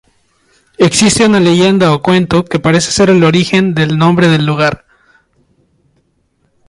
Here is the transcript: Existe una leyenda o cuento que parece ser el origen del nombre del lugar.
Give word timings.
Existe 0.79 1.27
una 1.27 1.39
leyenda 1.39 1.93
o 1.93 2.01
cuento 2.01 2.43
que 2.43 2.57
parece 2.57 2.91
ser 2.91 3.11
el 3.11 3.23
origen 3.23 3.75
del 3.75 3.99
nombre 3.99 4.29
del 4.29 4.47
lugar. 4.47 4.85